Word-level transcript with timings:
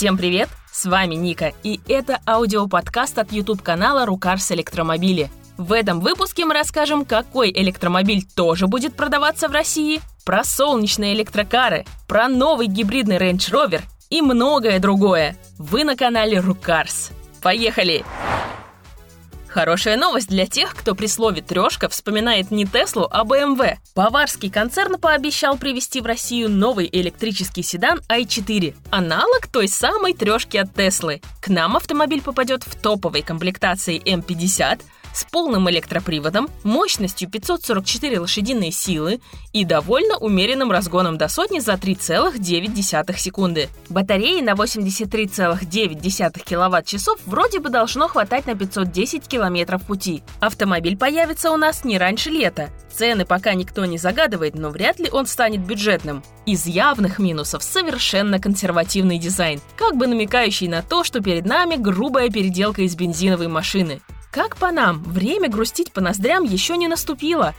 Всем 0.00 0.16
привет! 0.16 0.48
С 0.72 0.86
вами 0.86 1.14
Ника, 1.14 1.52
и 1.62 1.78
это 1.86 2.20
аудиоподкаст 2.26 3.18
от 3.18 3.32
YouTube-канала 3.32 4.06
«Рукарс 4.06 4.50
Электромобили». 4.50 5.30
В 5.58 5.74
этом 5.74 6.00
выпуске 6.00 6.46
мы 6.46 6.54
расскажем, 6.54 7.04
какой 7.04 7.50
электромобиль 7.50 8.24
тоже 8.24 8.66
будет 8.66 8.94
продаваться 8.94 9.46
в 9.46 9.52
России, 9.52 10.00
про 10.24 10.42
солнечные 10.42 11.12
электрокары, 11.12 11.84
про 12.08 12.28
новый 12.28 12.66
гибридный 12.66 13.18
Range 13.18 13.34
Rover 13.52 13.82
и 14.08 14.22
многое 14.22 14.78
другое. 14.78 15.36
Вы 15.58 15.84
на 15.84 15.96
канале 15.96 16.40
«Рукарс». 16.40 17.10
Поехали! 17.42 18.02
Хорошая 19.50 19.96
новость 19.96 20.28
для 20.28 20.46
тех, 20.46 20.76
кто 20.76 20.94
при 20.94 21.06
слове 21.06 21.42
«трешка» 21.42 21.88
вспоминает 21.88 22.52
не 22.52 22.66
Теслу, 22.66 23.08
а 23.10 23.24
BMW. 23.24 23.78
Баварский 23.96 24.48
концерн 24.48 24.96
пообещал 24.96 25.58
привезти 25.58 26.00
в 26.00 26.06
Россию 26.06 26.48
новый 26.48 26.88
электрический 26.90 27.64
седан 27.64 28.00
i4, 28.08 28.76
аналог 28.90 29.48
той 29.48 29.66
самой 29.66 30.14
трешки 30.14 30.56
от 30.56 30.72
Теслы. 30.72 31.20
К 31.40 31.48
нам 31.48 31.76
автомобиль 31.76 32.22
попадет 32.22 32.62
в 32.62 32.76
топовой 32.80 33.22
комплектации 33.22 34.00
M50, 34.00 34.82
с 35.12 35.24
полным 35.24 35.68
электроприводом, 35.70 36.48
мощностью 36.62 37.28
544 37.28 38.20
лошадиные 38.20 38.72
силы 38.72 39.20
и 39.52 39.64
довольно 39.64 40.16
умеренным 40.16 40.70
разгоном 40.70 41.18
до 41.18 41.28
сотни 41.28 41.58
за 41.58 41.72
3,9 41.72 43.16
секунды. 43.16 43.68
Батареи 43.88 44.40
на 44.40 44.52
83,9 44.52 46.44
киловатт-часов 46.44 47.18
вроде 47.26 47.60
бы 47.60 47.70
должно 47.70 48.08
хватать 48.08 48.46
на 48.46 48.54
510 48.54 49.26
километров 49.26 49.82
пути. 49.84 50.22
Автомобиль 50.40 50.96
появится 50.96 51.50
у 51.50 51.56
нас 51.56 51.84
не 51.84 51.98
раньше 51.98 52.30
лета. 52.30 52.70
Цены 52.92 53.24
пока 53.24 53.54
никто 53.54 53.84
не 53.84 53.98
загадывает, 53.98 54.54
но 54.54 54.70
вряд 54.70 54.98
ли 54.98 55.08
он 55.10 55.26
станет 55.26 55.60
бюджетным. 55.60 56.22
Из 56.44 56.66
явных 56.66 57.18
минусов 57.18 57.62
совершенно 57.62 58.40
консервативный 58.40 59.18
дизайн, 59.18 59.60
как 59.76 59.96
бы 59.96 60.06
намекающий 60.06 60.68
на 60.68 60.82
то, 60.82 61.04
что 61.04 61.20
перед 61.20 61.46
нами 61.46 61.76
грубая 61.76 62.28
переделка 62.30 62.82
из 62.82 62.96
бензиновой 62.96 63.48
машины. 63.48 64.00
Как 64.30 64.56
по 64.56 64.70
нам, 64.70 65.02
время 65.02 65.48
грустить 65.48 65.92
по 65.92 66.00
ноздрям 66.00 66.44
еще 66.44 66.76
не 66.76 66.86
наступило. 66.86 67.54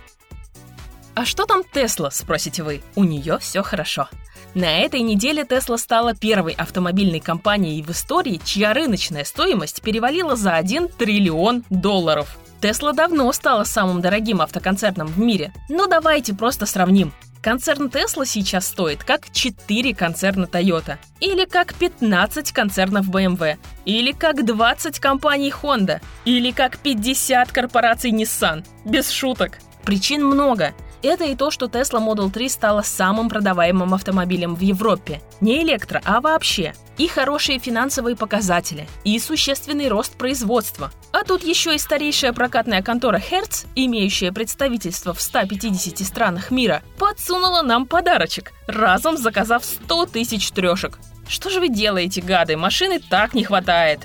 А 1.13 1.25
что 1.25 1.45
там 1.45 1.63
Тесла, 1.63 2.09
спросите 2.11 2.63
вы? 2.63 2.81
У 2.95 3.03
нее 3.03 3.37
все 3.39 3.61
хорошо. 3.61 4.07
На 4.53 4.79
этой 4.79 5.01
неделе 5.01 5.45
Тесла 5.45 5.77
стала 5.77 6.13
первой 6.13 6.53
автомобильной 6.53 7.19
компанией 7.19 7.81
в 7.83 7.89
истории, 7.91 8.39
чья 8.43 8.73
рыночная 8.73 9.25
стоимость 9.25 9.81
перевалила 9.81 10.35
за 10.35 10.55
1 10.55 10.89
триллион 10.89 11.63
долларов. 11.69 12.37
Тесла 12.61 12.93
давно 12.93 13.31
стала 13.33 13.63
самым 13.65 14.01
дорогим 14.01 14.41
автоконцерном 14.41 15.07
в 15.07 15.19
мире, 15.19 15.53
но 15.67 15.87
давайте 15.87 16.33
просто 16.33 16.65
сравним. 16.65 17.13
Концерн 17.41 17.87
Tesla 17.87 18.23
сейчас 18.23 18.67
стоит 18.67 19.03
как 19.03 19.31
4 19.31 19.95
концерна 19.95 20.45
Toyota, 20.45 20.97
или 21.19 21.45
как 21.45 21.73
15 21.73 22.51
концернов 22.51 23.09
BMW, 23.09 23.57
или 23.83 24.11
как 24.11 24.45
20 24.45 24.99
компаний 24.99 25.51
Honda, 25.51 26.01
или 26.23 26.51
как 26.51 26.77
50 26.77 27.51
корпораций 27.51 28.11
Nissan. 28.11 28.63
Без 28.85 29.09
шуток. 29.09 29.57
Причин 29.83 30.23
много. 30.23 30.75
Это 31.03 31.25
и 31.25 31.35
то, 31.35 31.49
что 31.49 31.65
Tesla 31.65 31.99
Model 31.99 32.31
3 32.31 32.49
стала 32.49 32.81
самым 32.83 33.27
продаваемым 33.27 33.93
автомобилем 33.93 34.55
в 34.55 34.61
Европе. 34.61 35.21
Не 35.41 35.63
электро, 35.63 36.01
а 36.05 36.21
вообще. 36.21 36.73
И 36.97 37.07
хорошие 37.07 37.57
финансовые 37.57 38.15
показатели, 38.15 38.87
и 39.03 39.17
существенный 39.17 39.87
рост 39.87 40.15
производства. 40.15 40.91
А 41.11 41.23
тут 41.23 41.43
еще 41.43 41.73
и 41.73 41.79
старейшая 41.79 42.33
прокатная 42.33 42.83
контора 42.83 43.17
Hertz, 43.17 43.65
имеющая 43.75 44.31
представительство 44.31 45.13
в 45.13 45.21
150 45.21 46.05
странах 46.05 46.51
мира, 46.51 46.83
подсунула 46.99 47.63
нам 47.63 47.87
подарочек, 47.87 48.51
разом 48.67 49.17
заказав 49.17 49.65
100 49.65 50.05
тысяч 50.07 50.51
трешек. 50.51 50.99
Что 51.27 51.49
же 51.49 51.59
вы 51.59 51.69
делаете, 51.69 52.21
гады? 52.21 52.57
Машины 52.57 52.99
так 52.99 53.33
не 53.33 53.43
хватает. 53.43 54.01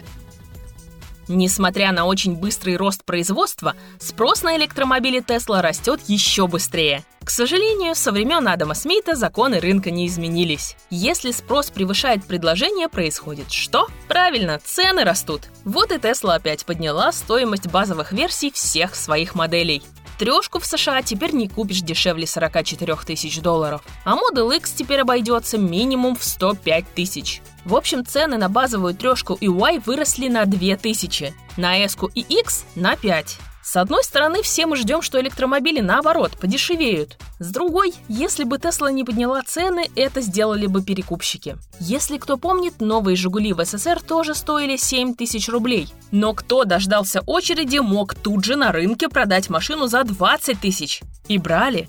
Несмотря 1.29 1.93
на 1.93 2.07
очень 2.07 2.37
быстрый 2.37 2.77
рост 2.77 3.05
производства, 3.05 3.75
спрос 3.99 4.43
на 4.43 4.57
электромобили 4.57 5.21
Tesla 5.21 5.61
растет 5.61 6.01
еще 6.07 6.47
быстрее. 6.47 7.05
К 7.25 7.31
сожалению, 7.31 7.97
со 7.97 8.13
времен 8.13 8.47
Адама 8.47 8.75
Смита 8.75 9.17
законы 9.17 9.59
рынка 9.59 9.91
не 9.91 10.07
изменились. 10.07 10.77
Если 10.91 11.33
спрос 11.33 11.71
превышает 11.71 12.25
предложение, 12.25 12.89
происходит 12.89 13.51
что? 13.51 13.89
Правильно, 14.07 14.61
цены 14.65 15.03
растут. 15.03 15.43
Вот 15.65 15.91
и 15.91 15.97
Tesla 15.97 16.37
опять 16.37 16.65
подняла 16.65 17.11
стоимость 17.11 17.67
базовых 17.67 18.13
версий 18.13 18.53
всех 18.53 18.95
своих 18.95 19.35
моделей. 19.35 19.83
Трешку 20.19 20.59
в 20.59 20.67
США 20.67 21.03
теперь 21.03 21.33
не 21.33 21.49
купишь 21.49 21.83
дешевле 21.83 22.27
44 22.27 22.97
тысяч 23.05 23.41
долларов, 23.41 23.83
а 24.05 24.17
Model 24.17 24.57
X 24.57 24.73
теперь 24.73 25.01
обойдется 25.01 25.59
минимум 25.59 26.17
в 26.17 26.25
105 26.25 26.95
тысяч. 26.95 27.43
В 27.65 27.75
общем, 27.75 28.05
цены 28.05 28.39
на 28.39 28.49
базовую 28.49 28.95
трешку 28.95 29.35
и 29.35 29.49
Y 29.49 29.81
выросли 29.85 30.29
на 30.29 30.47
2000, 30.47 31.35
на 31.57 31.79
S 31.79 31.97
и 32.15 32.21
X 32.21 32.65
на 32.77 32.97
5. 32.97 33.39
С 33.67 33.75
одной 33.75 34.05
стороны, 34.05 34.43
все 34.43 34.65
мы 34.65 34.77
ждем, 34.77 35.03
что 35.03 35.21
электромобили, 35.21 35.81
наоборот, 35.81 36.39
подешевеют. 36.41 37.17
С 37.41 37.51
другой, 37.51 37.95
если 38.09 38.45
бы 38.45 38.59
Тесла 38.59 38.93
не 38.93 39.03
подняла 39.03 39.43
цены, 39.43 39.91
это 39.97 40.21
сделали 40.21 40.67
бы 40.67 40.85
перекупщики. 40.85 41.57
Если 41.81 42.19
кто 42.19 42.37
помнит, 42.37 42.81
новые 42.81 43.17
«Жигули» 43.17 43.53
в 43.53 43.65
СССР 43.65 44.01
тоже 44.01 44.37
стоили 44.37 44.77
7 44.77 45.17
тысяч 45.17 45.49
рублей. 45.49 45.93
Но 46.13 46.33
кто 46.33 46.63
дождался 46.63 47.23
очереди, 47.27 47.79
мог 47.79 48.15
тут 48.15 48.45
же 48.45 48.55
на 48.55 48.71
рынке 48.71 49.09
продать 49.09 49.51
машину 49.51 49.89
за 49.89 50.05
20 50.05 50.61
тысяч. 50.61 51.03
И 51.27 51.37
брали. 51.37 51.89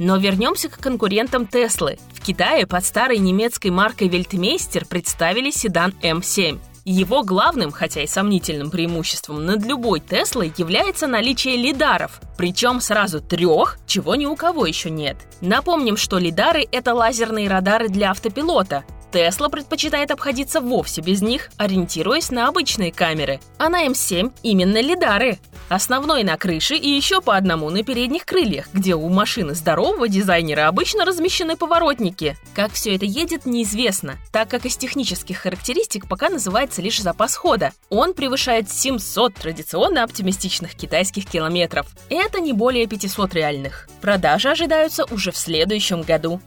Но 0.00 0.16
вернемся 0.16 0.68
к 0.68 0.80
конкурентам 0.80 1.46
Теслы. 1.46 2.00
В 2.14 2.20
Китае 2.20 2.66
под 2.66 2.84
старой 2.84 3.18
немецкой 3.18 3.70
маркой 3.70 4.08
Вельтмейстер 4.08 4.86
представили 4.86 5.52
седан 5.52 5.94
М7. 6.02 6.58
Его 6.90 7.22
главным, 7.22 7.70
хотя 7.70 8.02
и 8.02 8.06
сомнительным 8.06 8.70
преимуществом 8.70 9.44
над 9.44 9.62
любой 9.66 10.00
Теслой 10.00 10.54
является 10.56 11.06
наличие 11.06 11.58
лидаров, 11.58 12.18
причем 12.38 12.80
сразу 12.80 13.20
трех, 13.20 13.76
чего 13.86 14.14
ни 14.14 14.24
у 14.24 14.34
кого 14.36 14.64
еще 14.64 14.88
нет. 14.88 15.18
Напомним, 15.42 15.98
что 15.98 16.16
лидары— 16.16 16.66
это 16.72 16.94
лазерные 16.94 17.46
радары 17.46 17.90
для 17.90 18.12
автопилота, 18.12 18.84
Тесла 19.12 19.48
предпочитает 19.48 20.10
обходиться 20.10 20.60
вовсе 20.60 21.00
без 21.00 21.22
них, 21.22 21.50
ориентируясь 21.56 22.30
на 22.30 22.48
обычные 22.48 22.92
камеры. 22.92 23.40
А 23.58 23.68
на 23.68 23.86
М7 23.86 24.32
именно 24.42 24.80
лидары. 24.80 25.38
Основной 25.68 26.24
на 26.24 26.36
крыше 26.38 26.76
и 26.76 26.88
еще 26.88 27.20
по 27.20 27.36
одному 27.36 27.68
на 27.68 27.82
передних 27.82 28.24
крыльях, 28.24 28.68
где 28.72 28.94
у 28.94 29.08
машины 29.10 29.54
здорового 29.54 30.08
дизайнера 30.08 30.66
обычно 30.66 31.04
размещены 31.04 31.56
поворотники. 31.56 32.36
Как 32.54 32.72
все 32.72 32.96
это 32.96 33.04
едет, 33.04 33.44
неизвестно, 33.44 34.16
так 34.32 34.48
как 34.48 34.64
из 34.64 34.76
технических 34.78 35.38
характеристик 35.38 36.08
пока 36.08 36.30
называется 36.30 36.80
лишь 36.80 37.02
запас 37.02 37.36
хода. 37.36 37.72
Он 37.90 38.14
превышает 38.14 38.70
700 38.70 39.34
традиционно 39.34 40.04
оптимистичных 40.04 40.74
китайских 40.74 41.26
километров. 41.26 41.86
Это 42.08 42.40
не 42.40 42.54
более 42.54 42.86
500 42.86 43.34
реальных. 43.34 43.88
Продажи 44.00 44.48
ожидаются 44.48 45.04
уже 45.10 45.32
в 45.32 45.36
следующем 45.36 46.00
году. 46.00 46.40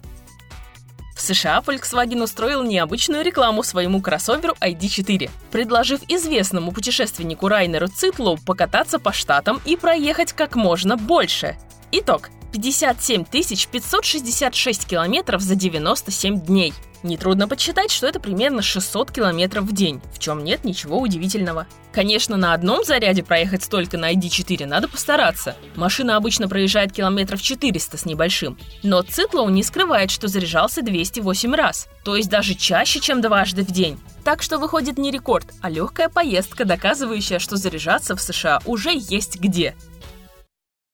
В 1.21 1.23
США 1.23 1.61
Volkswagen 1.63 2.23
устроил 2.23 2.63
необычную 2.63 3.23
рекламу 3.23 3.61
своему 3.61 4.01
кроссоверу 4.01 4.55
ID4, 4.59 5.29
предложив 5.51 6.01
известному 6.07 6.71
путешественнику 6.71 7.47
Райнеру 7.47 7.89
Цитлу 7.89 8.39
покататься 8.43 8.97
по 8.97 9.13
штатам 9.13 9.61
и 9.63 9.75
проехать 9.75 10.33
как 10.33 10.55
можно 10.55 10.97
больше. 10.97 11.57
Итог. 11.91 12.31
57 12.53 13.25
566 13.25 14.87
километров 14.87 15.41
за 15.41 15.53
97 15.53 16.41
дней– 16.41 16.73
Нетрудно 17.03 17.47
подсчитать, 17.47 17.91
что 17.91 18.07
это 18.07 18.19
примерно 18.19 18.61
600 18.61 19.11
километров 19.11 19.65
в 19.65 19.73
день, 19.73 20.01
в 20.13 20.19
чем 20.19 20.43
нет 20.43 20.63
ничего 20.63 20.99
удивительного. 20.99 21.65
Конечно, 21.91 22.37
на 22.37 22.53
одном 22.53 22.85
заряде 22.85 23.23
проехать 23.23 23.63
столько 23.63 23.97
на 23.97 24.13
ID4 24.13 24.65
надо 24.65 24.87
постараться. 24.87 25.55
Машина 25.75 26.15
обычно 26.15 26.47
проезжает 26.47 26.93
километров 26.93 27.41
400 27.41 27.97
с 27.97 28.05
небольшим. 28.05 28.57
Но 28.83 29.01
Цитлоу 29.01 29.49
не 29.49 29.63
скрывает, 29.63 30.11
что 30.11 30.27
заряжался 30.27 30.83
208 30.83 31.53
раз, 31.55 31.89
то 32.03 32.15
есть 32.15 32.29
даже 32.29 32.53
чаще, 32.53 32.99
чем 32.99 33.19
дважды 33.19 33.63
в 33.63 33.71
день. 33.71 33.99
Так 34.23 34.43
что 34.43 34.59
выходит 34.59 34.97
не 34.99 35.11
рекорд, 35.11 35.47
а 35.61 35.69
легкая 35.69 36.07
поездка, 36.07 36.63
доказывающая, 36.63 37.39
что 37.39 37.57
заряжаться 37.57 38.15
в 38.15 38.21
США 38.21 38.61
уже 38.65 38.91
есть 38.93 39.39
где. 39.39 39.75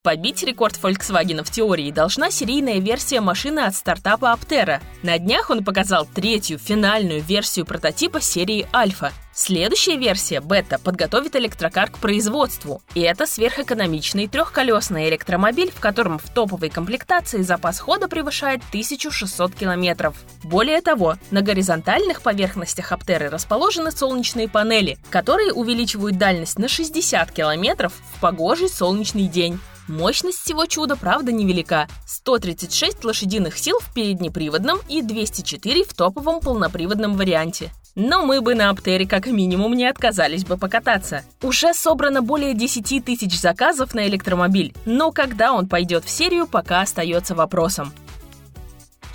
Побить 0.07 0.42
рекорд 0.44 0.80
Volkswagen 0.81 1.44
в 1.44 1.51
теории 1.51 1.92
должна 1.92 2.31
серийная 2.31 2.80
версия 2.80 3.19
машины 3.19 3.59
от 3.59 3.75
стартапа 3.75 4.33
Aptera. 4.33 4.80
На 5.04 5.19
днях 5.19 5.50
он 5.50 5.65
показал 5.65 6.06
третью, 6.06 6.59
финальную 6.59 7.21
версию 7.21 7.65
прототипа 7.65 8.21
серии 8.21 8.69
Альфа. 8.74 9.12
Следующая 9.33 9.98
версия, 9.98 10.39
бета, 10.39 10.80
подготовит 10.80 11.36
электрокар 11.36 11.92
к 11.92 11.98
производству. 11.98 12.81
И 12.95 13.01
это 13.01 13.25
сверхэкономичный 13.25 14.30
трехколесный 14.30 15.09
электромобиль, 15.09 15.74
в 15.75 15.81
котором 15.81 16.19
в 16.19 16.30
топовой 16.30 16.69
комплектации 16.69 17.42
запас 17.42 17.77
хода 17.77 18.07
превышает 18.07 18.62
1600 18.69 19.56
километров. 19.56 20.15
Более 20.42 20.80
того, 20.80 21.18
на 21.31 21.42
горизонтальных 21.42 22.21
поверхностях 22.21 22.94
Аптеры 22.94 23.27
расположены 23.27 23.92
солнечные 23.92 24.48
панели, 24.48 25.00
которые 25.09 25.51
увеличивают 25.51 26.18
дальность 26.18 26.57
на 26.59 26.69
60 26.69 27.30
километров 27.33 27.92
в 28.15 28.21
погожий 28.21 28.69
солнечный 28.69 29.27
день. 29.27 29.59
Мощность 29.88 30.44
всего 30.44 30.66
чуда, 30.66 30.98
правда, 30.98 31.31
невелика. 31.31 31.88
136 32.06 33.06
лошадиных 33.06 33.57
сил 33.57 33.80
в 33.80 33.94
переднеприводном 33.94 34.80
и 34.89 35.01
204 35.01 35.86
в 35.86 35.94
топовом 35.94 36.42
полноприводном 36.42 37.16
варианте. 37.16 37.72
Но 37.95 38.25
мы 38.25 38.42
бы 38.42 38.54
на 38.54 38.69
Аптере 38.69 39.07
как 39.07 39.28
минимум 39.28 39.74
не 39.74 39.86
отказались 39.86 40.45
бы 40.45 40.57
покататься. 40.57 41.24
Уже 41.42 41.74
собрано 41.74 42.22
более 42.22 42.54
10 42.54 43.04
тысяч 43.04 43.39
заказов 43.39 43.95
на 43.95 44.07
электромобиль, 44.07 44.74
но 44.86 45.12
когда 45.12 45.54
он 45.54 45.68
пойдет 45.68 46.06
в 46.06 46.10
серию, 46.10 46.48
пока 46.48 46.81
остается 46.81 47.33
вопросом. 47.33 47.92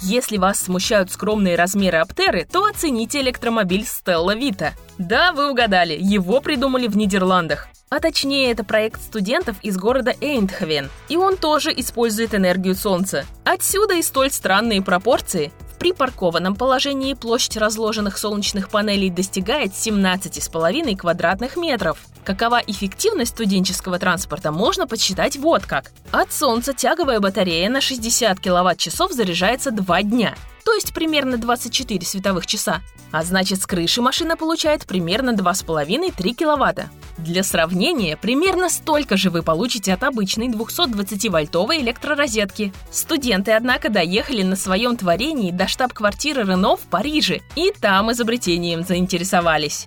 Если 0.00 0.36
вас 0.36 0.58
смущают 0.58 1.12
скромные 1.12 1.54
размеры 1.54 1.98
Аптеры, 1.98 2.44
то 2.50 2.64
оцените 2.64 3.20
электромобиль 3.20 3.82
Stella 3.82 4.36
Vita. 4.36 4.72
Да, 4.98 5.32
вы 5.32 5.50
угадали, 5.50 5.96
его 6.00 6.40
придумали 6.40 6.88
в 6.88 6.96
Нидерландах. 6.96 7.68
А 7.92 8.00
точнее, 8.00 8.50
это 8.50 8.64
проект 8.64 9.02
студентов 9.02 9.56
из 9.60 9.76
города 9.76 10.14
Эйндховен, 10.22 10.88
и 11.10 11.18
он 11.18 11.36
тоже 11.36 11.70
использует 11.76 12.34
энергию 12.34 12.74
солнца. 12.74 13.26
Отсюда 13.44 13.96
и 13.96 14.02
столь 14.02 14.30
странные 14.30 14.80
пропорции. 14.80 15.52
В 15.74 15.78
припаркованном 15.78 16.56
положении 16.56 17.12
площадь 17.12 17.58
разложенных 17.58 18.16
солнечных 18.16 18.70
панелей 18.70 19.10
достигает 19.10 19.72
17,5 19.72 20.96
квадратных 20.96 21.58
метров. 21.58 21.98
Какова 22.24 22.62
эффективность 22.66 23.32
студенческого 23.32 23.98
транспорта, 23.98 24.52
можно 24.52 24.86
подсчитать 24.86 25.36
вот 25.36 25.66
как. 25.66 25.92
От 26.12 26.32
солнца 26.32 26.72
тяговая 26.72 27.20
батарея 27.20 27.68
на 27.68 27.82
60 27.82 28.40
киловатт-часов 28.40 29.12
заряжается 29.12 29.70
2 29.70 30.02
дня, 30.04 30.34
то 30.64 30.72
есть 30.72 30.94
примерно 30.94 31.36
24 31.36 32.06
световых 32.06 32.46
часа. 32.46 32.80
А 33.10 33.22
значит, 33.22 33.60
с 33.60 33.66
крыши 33.66 34.00
машина 34.00 34.38
получает 34.38 34.86
примерно 34.86 35.32
2,5-3 35.32 36.32
киловатта. 36.32 36.88
Для 37.19 37.43
сравнения, 37.43 38.17
примерно 38.17 38.69
столько 38.69 39.17
же 39.17 39.31
вы 39.31 39.43
получите 39.43 39.93
от 39.93 40.03
обычной 40.03 40.49
220-вольтовой 40.49 41.81
электророзетки. 41.81 42.73
Студенты, 42.91 43.53
однако, 43.53 43.91
доехали 43.91 44.43
на 44.43 44.56
своем 44.56 44.97
творении 44.97 45.50
до 45.50 45.69
штаб-квартиры 45.69 46.43
Рено 46.43 46.76
в 46.76 46.81
Париже, 46.81 47.41
и 47.55 47.73
там 47.79 48.11
изобретением 48.12 48.82
заинтересовались. 48.82 49.87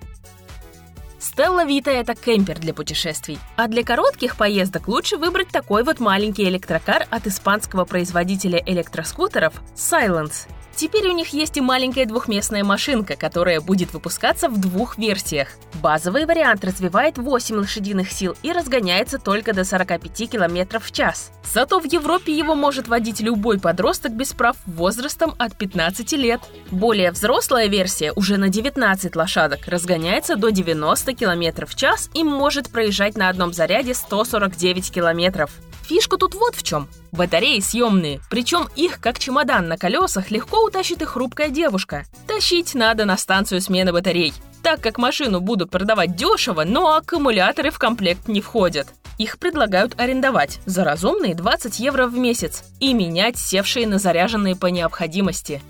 Стелла 1.19 1.65
Вита– 1.65 1.91
это 1.91 2.13
кемпер 2.13 2.59
для 2.59 2.73
путешествий. 2.73 3.39
А 3.57 3.67
для 3.67 3.83
коротких 3.83 4.37
поездок 4.37 4.87
лучше 4.87 5.17
выбрать 5.17 5.49
такой 5.49 5.83
вот 5.83 5.99
маленький 5.99 6.43
электрокар 6.43 7.07
от 7.09 7.27
испанского 7.27 7.83
производителя 7.83 8.61
электроскутеров 8.65 9.55
Silence. 9.75 10.47
Теперь 10.75 11.07
у 11.07 11.13
них 11.13 11.29
есть 11.29 11.55
и 11.55 11.61
маленькая 11.61 12.05
двухместная 12.05 12.65
машинка, 12.65 13.15
которая 13.15 13.61
будет 13.61 13.93
выпускаться 13.93 14.49
в 14.49 14.59
двух 14.59 14.97
версиях. 14.97 15.47
Базовый 15.81 16.25
вариант 16.25 16.65
развивает 16.65 17.17
8 17.17 17.55
лошадиных 17.55 18.11
сил 18.11 18.35
и 18.43 18.51
разгоняется 18.51 19.17
только 19.17 19.53
до 19.53 19.63
45 19.63 20.29
км 20.29 20.79
в 20.79 20.91
час. 20.91 21.31
Зато 21.53 21.79
в 21.79 21.85
Европе 21.85 22.37
его 22.37 22.55
может 22.55 22.89
водить 22.89 23.21
любой 23.21 23.57
подросток 23.59 24.11
без 24.11 24.33
прав 24.33 24.57
возрастом 24.65 25.33
от 25.37 25.55
15 25.55 26.11
лет. 26.13 26.41
Более 26.71 27.11
взрослая 27.11 27.67
версия 27.67 28.11
уже 28.13 28.35
на 28.35 28.49
19 28.49 29.15
лошадок 29.15 29.67
разгоняется 29.67 30.35
до 30.35 30.49
90 30.49 31.13
км 31.13 31.65
в 31.65 31.75
час 31.75 32.09
и 32.13 32.23
может 32.25 32.69
проезжать 32.69 33.15
на 33.15 33.29
одном 33.29 33.53
заряде 33.53 33.93
149 33.93 34.91
км. 34.91 35.47
Фишка 35.87 36.17
тут 36.17 36.33
вот 36.33 36.55
в 36.55 36.63
чем. 36.63 36.87
Батареи 37.11 37.59
съемные, 37.59 38.19
причем 38.29 38.67
их, 38.75 38.99
как 38.99 39.19
чемодан 39.19 39.67
на 39.67 39.77
колесах, 39.77 40.31
легко 40.31 40.63
утащит 40.63 41.03
и 41.03 41.05
хрупкая 41.05 41.49
девушка. 41.49 42.05
Тащить 42.27 42.73
надо 42.73 43.05
на 43.05 43.17
станцию 43.17 43.61
смены 43.61 43.93
батарей, 43.93 44.33
так 44.63 44.81
как 44.81 44.97
машину 44.97 45.41
будут 45.41 45.69
продавать 45.69 46.15
дешево, 46.15 46.63
но 46.63 46.95
аккумуляторы 46.95 47.69
в 47.69 47.77
комплект 47.77 48.27
не 48.27 48.41
входят. 48.41 48.87
Их 49.19 49.37
предлагают 49.37 49.93
арендовать 49.99 50.59
за 50.65 50.83
разумные 50.83 51.35
20 51.35 51.79
евро 51.79 52.07
в 52.07 52.17
месяц 52.17 52.63
и 52.79 52.93
менять 52.93 53.37
севшие 53.37 53.85
на 53.85 53.99
заряженные 53.99 54.55
по 54.55 54.65
необходимости. 54.65 55.61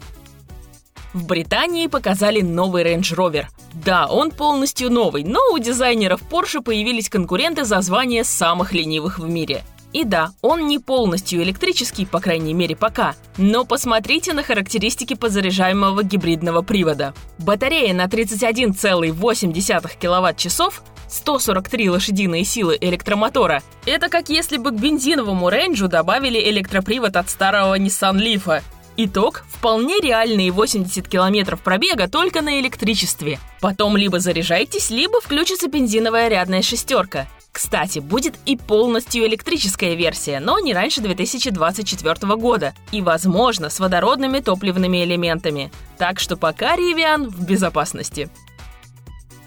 В 1.14 1.28
Британии 1.28 1.88
показали 1.88 2.42
новый 2.42 2.84
Range 2.84 3.02
Rover. 3.02 3.46
Да, 3.74 4.08
он 4.08 4.32
полностью 4.32 4.90
новый, 4.90 5.26
но 5.26 5.40
у 5.54 5.60
дизайнеров 5.60 6.22
Porsche 6.30 6.62
появились 6.62 7.10
конкуренты 7.10 7.66
за 7.66 7.82
звание 7.82 8.24
самых 8.24 8.72
ленивых 8.72 9.20
в 9.20 9.28
мире– 9.28 9.66
и 9.96 10.04
да, 10.04 10.34
он 10.42 10.68
не 10.68 10.78
полностью 10.78 11.42
электрический, 11.42 12.06
по 12.06 12.20
крайней 12.20 12.54
мере 12.54 12.76
пока, 12.76 13.16
но 13.38 13.64
посмотрите 13.64 14.34
на 14.34 14.44
характеристики 14.44 15.14
подзаряжаемого 15.14 16.04
гибридного 16.04 16.64
привода. 16.64 17.14
Батарея 17.38 17.94
на 17.94 18.04
31,8 18.08 19.90
кВт-часов 19.98 20.84
143 21.08 21.90
лошадиные 21.90 22.44
силы 22.44 22.78
электромотора. 22.82 23.64
Это 23.86 24.10
как 24.10 24.28
если 24.28 24.58
бы 24.58 24.72
к 24.72 24.74
бензиновому 24.74 25.50
рейнджу 25.50 25.88
добавили 25.88 26.42
электропривод 26.50 27.16
от 27.16 27.30
старого 27.30 27.80
Nissan 27.80 28.18
Leaf. 28.18 28.64
Итог– 28.98 29.46
вполне 29.50 30.02
реальные 30.02 30.52
80 30.52 31.08
километров 31.08 31.62
пробега 31.62 32.10
только 32.10 32.42
на 32.42 32.60
электричестве. 32.60 33.40
Потом 33.62 33.96
либо 33.96 34.20
заряжайтесь, 34.20 34.90
либо 34.90 35.22
включится 35.22 35.70
бензиновая 35.70 36.28
рядная 36.28 36.64
шестерка. 36.64 37.28
Кстати, 37.56 38.00
будет 38.00 38.36
и 38.46 38.58
полностью 38.58 39.26
электрическая 39.26 39.94
версия, 39.96 40.42
но 40.42 40.60
не 40.60 40.74
раньше 40.74 41.00
2024 41.00 42.36
года. 42.36 42.74
И, 42.92 43.02
возможно, 43.02 43.70
с 43.70 43.80
водородными 43.80 44.40
топливными 44.40 45.06
элементами. 45.06 45.72
Так 45.98 46.20
что 46.20 46.36
пока 46.36 46.76
Rivian 46.76 47.30
в 47.30 47.46
безопасности. 47.46 48.30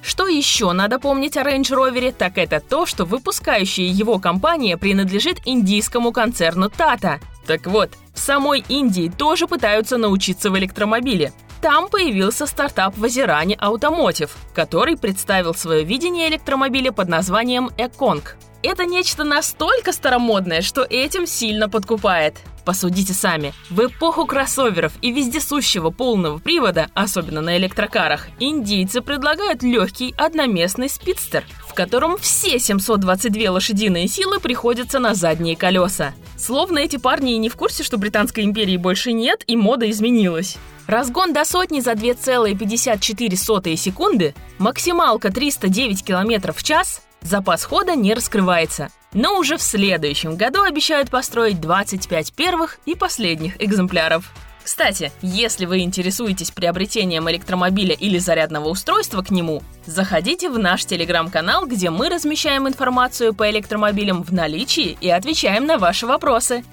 Что 0.01 0.27
еще 0.27 0.73
надо 0.73 0.99
помнить 0.99 1.37
о 1.37 1.43
Range 1.43 1.61
Rover, 1.61 2.15
так 2.17 2.39
это 2.39 2.61
то, 2.61 2.87
что 2.87 3.05
выпускающая 3.05 3.85
его 3.85 4.19
компания 4.19 4.79
принадлежит 4.79 5.41
индийскому 5.45 6.11
концерну 6.11 6.69
Tata. 6.69 7.21
Так 7.47 7.67
вот, 7.67 7.91
в 8.15 8.19
самой 8.21 8.65
Индии 8.71 9.13
тоже 9.15 9.47
пытаются 9.47 9.99
научиться 9.99 10.51
в 10.51 10.57
электромобиле. 10.57 11.35
Там 11.61 11.89
появился 11.89 12.47
стартап 12.47 12.97
Вазирани 12.97 13.57
Automotive, 13.57 14.31
который 14.55 14.97
представил 14.97 15.55
свое 15.55 15.83
видение 15.83 16.29
электромобиля 16.29 16.93
под 16.93 17.09
названием 17.09 17.71
Эконг. 17.77 18.37
Это 18.63 18.85
нечто 18.85 19.25
настолько 19.25 19.93
старомодное, 19.93 20.63
что 20.63 20.87
этим 20.89 21.27
сильно 21.27 21.69
подкупает. 21.69 22.37
Посудите 22.69 23.15
сами. 23.15 23.55
В 23.71 23.87
эпоху 23.87 24.27
кроссоверов 24.27 24.93
и 25.01 25.11
вездесущего 25.11 25.89
полного 25.89 26.37
привода, 26.37 26.91
особенно 26.93 27.41
на 27.41 27.57
электрокарах, 27.57 28.29
индийцы 28.41 29.01
предлагают 29.01 29.63
легкий 29.63 30.15
одноместный 30.19 30.91
спидстер, 30.91 31.45
в 31.67 31.73
котором 31.73 32.19
все 32.19 32.59
722 32.59 33.51
лошадиные 33.53 34.07
силы 34.07 34.39
приходятся 34.39 34.99
на 34.99 35.15
задние 35.15 35.57
колеса. 35.57 36.13
Словно 36.37 36.81
эти 36.81 36.99
парни 36.99 37.33
и 37.33 37.39
не 37.39 37.49
в 37.49 37.57
курсе, 37.57 37.83
что 37.83 37.97
Британской 37.97 38.45
империи 38.45 38.77
больше 38.77 39.13
нет 39.13 39.45
и 39.47 39.57
мода 39.57 39.89
изменилась. 39.89 40.59
Разгон 40.87 41.33
до 41.33 41.47
сотни 41.47 41.81
за 41.81 41.93
2,54 41.93 43.77
секунды, 43.77 44.35
максималка 44.59 45.33
309 45.33 46.05
км 46.05 46.53
в 46.53 46.63
час, 46.63 47.01
запас 47.23 47.65
хода 47.65 47.95
не 47.97 48.13
раскрывается. 48.13 48.91
Но 49.13 49.39
уже 49.39 49.57
в 49.57 49.63
следующем 49.63 50.37
году 50.37 50.63
обещают 50.63 51.11
построить 51.11 51.61
25 51.61 52.33
первых 52.35 52.79
и 52.85 52.95
последних 52.95 53.61
экземпляров. 53.63 54.33
Кстати, 54.63 55.11
если 55.23 55.65
вы 55.65 55.79
интересуетесь 55.79 56.51
приобретением 56.51 57.31
электромобиля 57.31 57.95
или 57.95 58.19
зарядного 58.19 58.69
устройства 58.69 59.23
к 59.23 59.31
нему, 59.31 59.63
заходите 59.87 60.51
в 60.51 60.59
наш 60.59 60.85
телеграм-канал, 60.85 61.67
где 61.67 61.89
мы 61.89 62.11
размещаем 62.11 62.69
информацию 62.69 63.33
по 63.35 63.49
электромобилям 63.51 64.23
в 64.23 64.31
наличии 64.31 64.99
и 65.01 65.09
отвечаем 65.09 65.65
на 65.65 65.79
ваши 65.79 66.07
вопросы. 66.07 66.65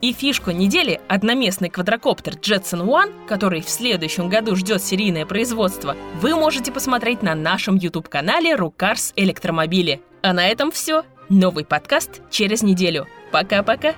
И 0.00 0.12
фишку 0.12 0.52
недели– 0.52 1.00
одноместный 1.08 1.68
квадрокоптер 1.68 2.34
Jetson 2.34 2.86
One, 2.86 3.26
который 3.26 3.60
в 3.60 3.68
следующем 3.68 4.28
году 4.28 4.54
ждет 4.54 4.84
серийное 4.84 5.26
производство, 5.26 5.96
вы 6.20 6.36
можете 6.36 6.70
посмотреть 6.70 7.22
на 7.22 7.34
нашем 7.34 7.74
YouTube-канале 7.74 8.54
Рукарс 8.54 9.12
Электромобили. 9.16 10.00
А 10.22 10.32
на 10.32 10.48
этом 10.48 10.70
все. 10.70 11.04
Новый 11.28 11.64
подкаст 11.64 12.20
через 12.30 12.62
неделю. 12.62 13.08
Пока-пока. 13.32 13.94